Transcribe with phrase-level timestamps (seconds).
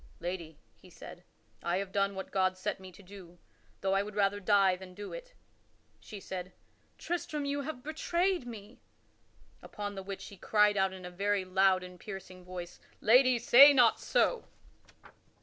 [0.19, 1.23] "Lady," he said,
[1.61, 3.37] "I have done what God set me to do,
[3.81, 5.35] though I would rather die than do it."
[5.99, 6.53] She said,
[6.97, 8.79] "Tristram, you have betrayed me."
[9.61, 13.73] Upon the which he cried out in a very loud and piercing voice, "Lady, say
[13.73, 14.45] not so!"